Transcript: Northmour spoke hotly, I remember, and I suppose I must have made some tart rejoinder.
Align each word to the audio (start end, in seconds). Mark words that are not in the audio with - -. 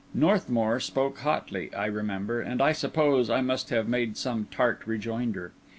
Northmour 0.15 0.79
spoke 0.79 1.19
hotly, 1.19 1.71
I 1.75 1.85
remember, 1.85 2.41
and 2.41 2.59
I 2.59 2.71
suppose 2.71 3.29
I 3.29 3.41
must 3.41 3.69
have 3.69 3.87
made 3.87 4.17
some 4.17 4.47
tart 4.49 4.81
rejoinder. 4.87 5.51